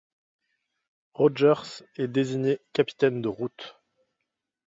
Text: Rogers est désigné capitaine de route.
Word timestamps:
Rogers 1.13 1.83
est 1.95 2.07
désigné 2.07 2.59
capitaine 2.73 3.21
de 3.21 3.27
route. 3.29 3.79